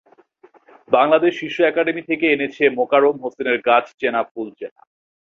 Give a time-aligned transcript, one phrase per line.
[0.91, 4.81] Bangladesh Shishu Academy থেকে এনেছে মোকারম হোসেনের গাছ চেনা ফুল চেনা।